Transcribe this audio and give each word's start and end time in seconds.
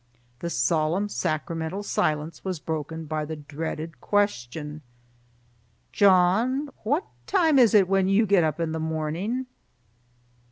The 0.39 0.49
solemn 0.49 1.09
sacramental 1.09 1.83
silence 1.83 2.43
was 2.43 2.57
broken 2.59 3.05
by 3.05 3.23
the 3.23 3.35
dreaded 3.35 4.01
question:— 4.01 4.81
"John, 5.91 6.71
what 6.81 7.05
time 7.27 7.59
is 7.59 7.75
it 7.75 7.87
when 7.87 8.07
you 8.07 8.25
get 8.25 8.43
up 8.43 8.59
in 8.59 8.71
the 8.71 8.79
morning?" 8.79 9.45